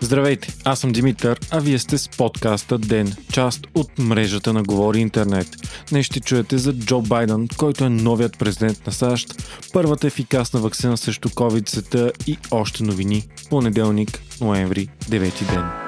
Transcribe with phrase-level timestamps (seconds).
[0.00, 4.98] Здравейте, аз съм Димитър, а вие сте с подкаста Ден, част от мрежата на Говори
[4.98, 5.48] Интернет.
[5.90, 9.34] Днес ще чуете за Джо Байден, който е новият президент на САЩ,
[9.72, 13.22] първата ефикасна вакцина срещу COVID-19 и още новини.
[13.50, 15.85] Понеделник, ноември, 9 ден.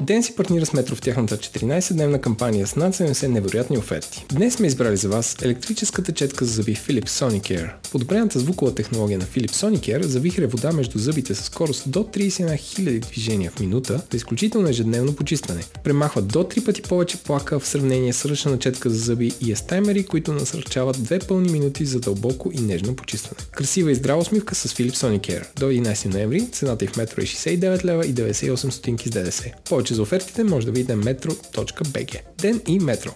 [0.00, 4.26] Ден си партнира с Метро в тяхната 14-дневна кампания с над 70 невероятни оферти.
[4.32, 7.70] Днес сме избрали за вас електрическата четка за зъби Philips Sonicare.
[7.92, 13.00] Подобрената звукова технология на Philips Sonicare завихря вода между зъбите с скорост до 31 000
[13.00, 15.64] движения в минута за изключително ежедневно почистване.
[15.84, 19.56] Премахва до 3 пъти повече плака в сравнение с ръчна четка за зъби и е
[19.56, 23.40] с таймери, които насърчават две пълни минути за дълбоко и нежно почистване.
[23.52, 25.44] Красива и здрава усмивка с Philips Sonicare.
[25.56, 29.52] До 11 ноември цената и в метро е 69 лева и 98 стотинки с ДДС.
[29.68, 32.20] Повече за офертите може да видите metro.bg.
[32.38, 33.10] Ден и метро.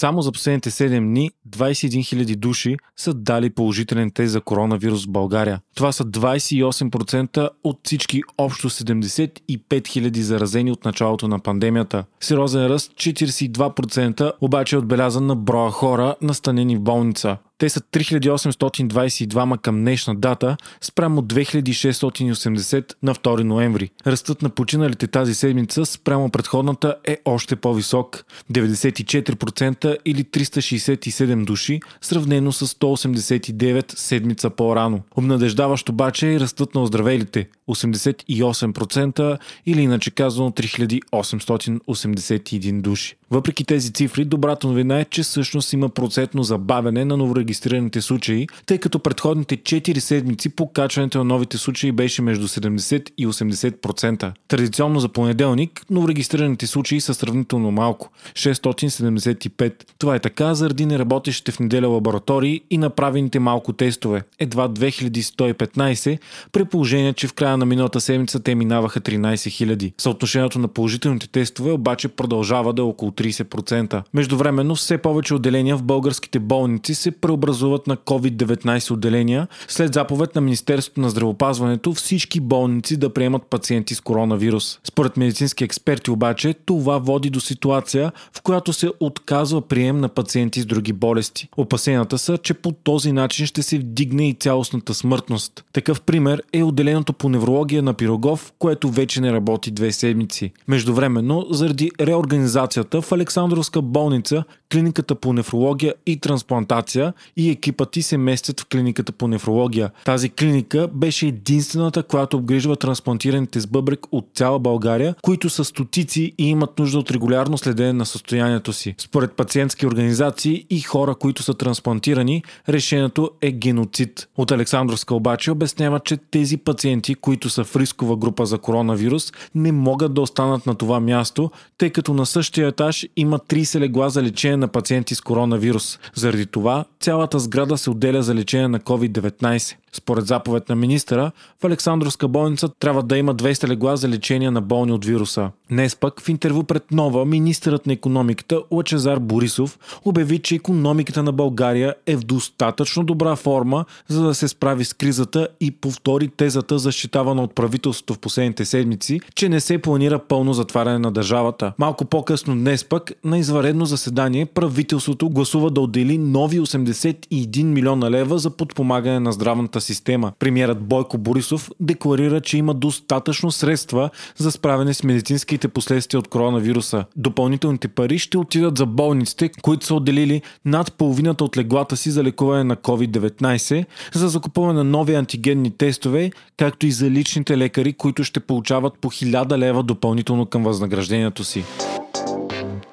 [0.00, 5.10] Само за последните 7 дни 21 000 души са дали положителен тест за коронавирус в
[5.10, 5.60] България.
[5.74, 9.30] Това са 28% от всички общо 75
[9.68, 12.04] 000 заразени от началото на пандемията.
[12.20, 17.36] Сериозен ръст 42% обаче е отбелязан на броя хора настанени в болница.
[17.60, 23.90] Те са 3822 към днешна дата, спрямо 2680 на 2 ноември.
[24.06, 32.52] Ръстът на починалите тази седмица спрямо предходната е още по-висок 94% или 367 души, сравнено
[32.52, 35.02] с 189 седмица по-рано.
[35.16, 43.19] Обнадеждаващ обаче е ръстът на оздравелите 88% или иначе казано 3881 души.
[43.32, 48.78] Въпреки тези цифри, добрата новина е, че всъщност има процентно забавене на новорегистрираните случаи, тъй
[48.78, 54.32] като предходните 4 седмици покачването на новите случаи беше между 70 и 80%.
[54.48, 59.72] Традиционно за понеделник, новорегистрираните случаи са сравнително малко 675.
[59.98, 66.18] Това е така заради неработещите в неделя лаборатории и направените малко тестове, едва 2115,
[66.52, 69.92] при положение, че в края на миналата седмица те минаваха 13 000.
[69.98, 74.02] Съотношението на положителните тестове обаче продължава да е около 30%.
[74.14, 80.40] Междувременно все повече отделения в българските болници се преобразуват на COVID-19 отделения след заповед на
[80.40, 84.78] Министерството на здравопазването всички болници да приемат пациенти с коронавирус.
[84.84, 90.60] Според медицински експерти обаче това води до ситуация, в която се отказва прием на пациенти
[90.60, 91.48] с други болести.
[91.56, 95.64] Опасенията са, че по този начин ще се вдигне и цялостната смъртност.
[95.72, 100.52] Такъв пример е отделението по неврология на Пирогов, което вече не работи две седмици.
[100.68, 108.18] Междувременно, заради реорганизацията в Александровска болница, клиниката по нефрология и трансплантация и екипът ти се
[108.18, 109.90] местят в клиниката по нефрология.
[110.04, 116.32] Тази клиника беше единствената, която обгрижва трансплантираните с бъбрек от цяла България, които са стотици
[116.38, 118.94] и имат нужда от регулярно следене на състоянието си.
[118.98, 124.28] Според пациентски организации и хора, които са трансплантирани, решението е геноцид.
[124.36, 129.72] От Александровска обаче обяснява, че тези пациенти, които са в рискова група за коронавирус, не
[129.72, 134.22] могат да останат на това място, тъй като на същия етаж има 30 легла за
[134.22, 135.98] лечение на пациенти с коронавирус.
[136.14, 139.76] Заради това цялата сграда се отделя за лечение на COVID-19.
[139.92, 144.60] Според заповед на министъра, в Александровска болница трябва да има 200 легла за лечение на
[144.60, 145.50] болни от вируса.
[145.70, 151.32] Днес пък в интервю пред Нова, министърът на економиката Лачезар Борисов обяви, че економиката на
[151.32, 156.78] България е в достатъчно добра форма, за да се справи с кризата и повтори тезата,
[156.78, 161.72] защитавана от правителството в последните седмици, че не се планира пълно затваряне на държавата.
[161.78, 168.38] Малко по-късно днес пък на изваредно заседание правителството гласува да отдели нови 81 милиона лева
[168.38, 170.32] за подпомагане на здравната система.
[170.38, 177.04] Премьерът Бойко Борисов декларира, че има достатъчно средства за справяне с медицинските последствия от коронавируса.
[177.16, 182.24] Допълнителните пари ще отидат за болниците, които са отделили над половината от леглата си за
[182.24, 188.24] лекуване на COVID-19, за закупуване на нови антигенни тестове, както и за личните лекари, които
[188.24, 191.64] ще получават по 1000 лева допълнително към възнаграждението си.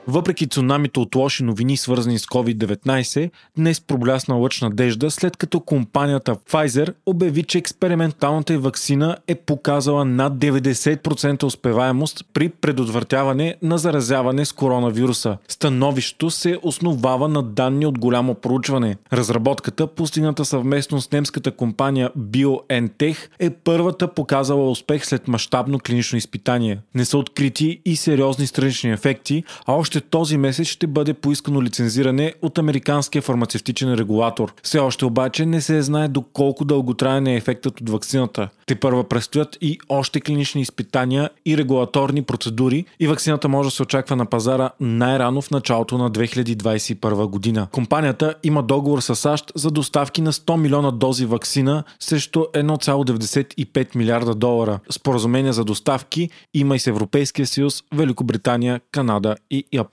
[0.09, 6.35] Въпреки цунамито от лоши новини, свързани с COVID-19, днес проблясна лъч надежда, след като компанията
[6.35, 14.51] Pfizer обяви, че експерименталната вакцина е показала над 90% успеваемост при предотвратяване на заразяване с
[14.51, 15.37] коронавируса.
[15.47, 18.97] Становището се основава на данни от голямо проучване.
[19.13, 26.79] Разработката, постигната съвместно с немската компания BioNTech, е първата показала успех след мащабно клинично изпитание.
[26.95, 31.61] Не са открити и сериозни странични ефекти, а още още този месец ще бъде поискано
[31.61, 34.53] лицензиране от американския фармацевтичен регулатор.
[34.63, 38.49] Все още обаче не се знае доколко дълготраен е ефектът от вакцината.
[38.65, 43.83] Те първа предстоят и още клинични изпитания и регулаторни процедури и вакцината може да се
[43.83, 47.67] очаква на пазара най-рано в началото на 2021 година.
[47.71, 54.35] Компанията има договор с САЩ за доставки на 100 милиона дози вакцина срещу 1,95 милиарда
[54.35, 54.79] долара.
[54.89, 59.86] Споразумения за доставки има и с Европейския съюз, Великобритания, Канада и Япония.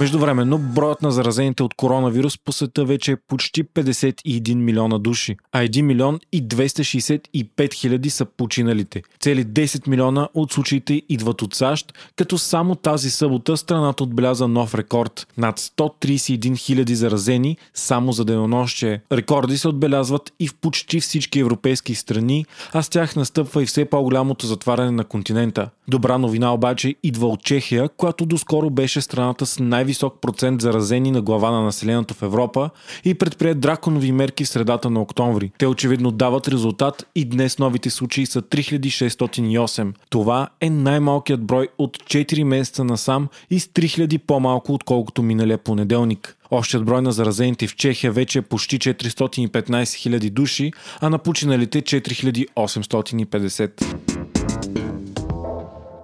[0.00, 5.58] Междувременно, броят на заразените от коронавирус по света вече е почти 51 милиона души, а
[5.58, 9.02] 1 милион и 265 хиляди са починалите.
[9.20, 14.74] Цели 10 милиона от случаите идват от САЩ, като само тази събота страната отбеляза нов
[14.74, 19.00] рекорд– над 131 хиляди заразени само за денонощие.
[19.12, 23.84] Рекорди се отбелязват и в почти всички европейски страни, а с тях настъпва и все
[23.84, 25.70] по-голямото затваряне на континента.
[25.88, 31.10] Добра новина обаче идва от Чехия, която доскоро беше страната с най най-висок процент заразени
[31.10, 32.70] на глава на населението в Европа
[33.04, 35.52] и предприе драконови мерки в средата на октомври.
[35.58, 39.94] Те очевидно дават резултат и днес новите случаи са 3608.
[40.10, 46.36] Това е най-малкият брой от 4 месеца насам и с 3000 по-малко отколкото миналия понеделник.
[46.50, 51.82] Общият брой на заразените в Чехия вече е почти 415 000 души, а на починалите
[51.82, 54.05] 4850.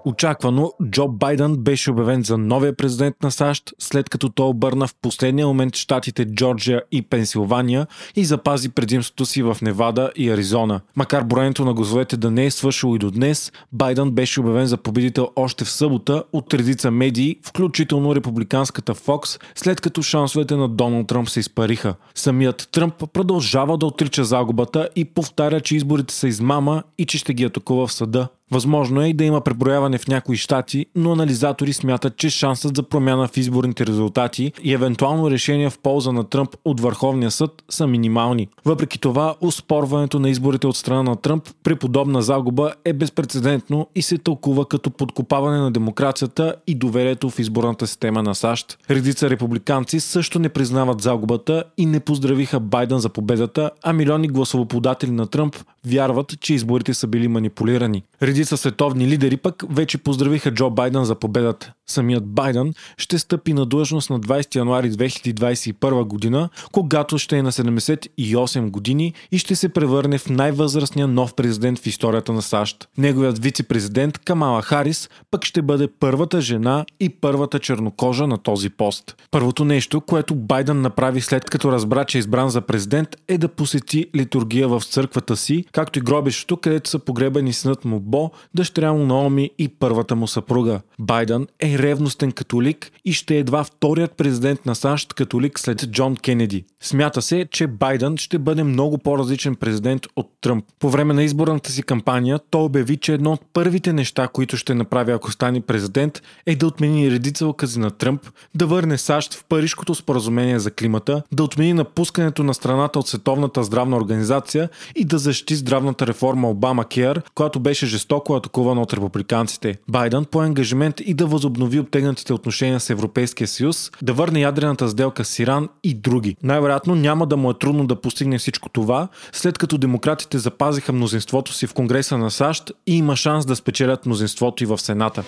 [0.04, 4.94] Очаквано, Джо Байден беше обявен за новия президент на САЩ, след като той обърна в
[5.02, 10.80] последния момент щатите Джорджия и Пенсилвания и запази предимството си в Невада и Аризона.
[10.96, 14.76] Макар броенето на гласовете да не е свършило и до днес, Байден беше обявен за
[14.76, 21.06] победител още в събота от редица медии, включително републиканската Fox, след като шансовете на Доналд
[21.06, 21.94] Тръмп се изпариха.
[22.14, 27.34] Самият Тръмп продължава да отрича загубата и повтаря, че изборите са измама и че ще
[27.34, 28.28] ги атакува в съда.
[28.52, 32.82] Възможно е и да има преброяване в някои щати, но анализатори смятат, че шансът за
[32.82, 37.86] промяна в изборните резултати и евентуално решение в полза на Тръмп от Върховния съд са
[37.86, 38.48] минимални.
[38.64, 44.02] Въпреки това, успорването на изборите от страна на Тръмп при подобна загуба е безпредседентно и
[44.02, 48.78] се тълкува като подкопаване на демокрацията и доверието в изборната система на САЩ.
[48.90, 55.10] Редица републиканци също не признават загубата и не поздравиха Байден за победата, а милиони гласовоподатели
[55.10, 55.56] на Тръмп
[55.86, 58.02] вярват, че изборите са били манипулирани.
[58.22, 61.72] Редица световни лидери пък вече поздравиха Джо Байден за победата.
[61.90, 67.52] Самият Байден ще стъпи на длъжност на 20 януари 2021 година, когато ще е на
[67.52, 72.88] 78 години и ще се превърне в най-възрастния нов президент в историята на САЩ.
[72.98, 79.16] Неговият вице-президент Камала Харис пък ще бъде първата жена и първата чернокожа на този пост.
[79.30, 83.48] Първото нещо, което Байден направи след като разбра, че е избран за президент, е да
[83.48, 88.92] посети литургия в църквата си, както и гробището, където са погребани синът му Бо, дъщеря
[88.92, 90.80] му Наоми и първата му съпруга.
[90.98, 96.16] Байден е ревностен католик и ще е едва вторият президент на САЩ католик след Джон
[96.16, 96.64] Кенеди.
[96.80, 100.64] Смята се, че Байден ще бъде много по-различен президент от Тръмп.
[100.78, 104.74] По време на изборната си кампания той обяви, че едно от първите неща, които ще
[104.74, 109.44] направи ако стане президент, е да отмени редица укази на Тръмп, да върне САЩ в
[109.48, 115.18] Парижкото споразумение за климата, да отмени напускането на страната от Световната здравна организация и да
[115.18, 119.78] защити здравната реформа Обама Кер, която беше жестоко атакувана от републиканците.
[119.88, 125.24] Байден по ангажимент и да възобнови обтегнатите отношения с Европейския съюз, да върне ядрената сделка
[125.24, 126.36] с Иран и други.
[126.42, 131.52] Най-вероятно няма да му е трудно да постигне всичко това, след като демократите запазиха мнозинството
[131.52, 135.24] си в Конгреса на САЩ и има шанс да спечелят мнозинството и в Сената.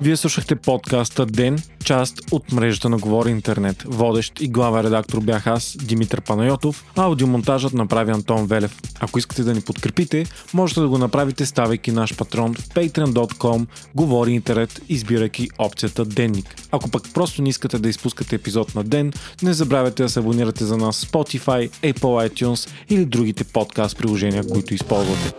[0.00, 3.82] Вие слушахте подкаста Ден, част от мрежата на Говори Интернет.
[3.86, 8.80] Водещ и глава редактор бях аз, Димитър Панайотов, а аудиомонтажът направи Антон Велев.
[9.00, 14.32] Ако искате да ни подкрепите, можете да го направите ставайки наш патрон в patreon.com Говори
[14.32, 16.54] Интернет, избирайки опцията Денник.
[16.70, 20.64] Ако пък просто не искате да изпускате епизод на ден, не забравяйте да се абонирате
[20.64, 25.32] за нас в Spotify, Apple iTunes или другите подкаст приложения, които използвате.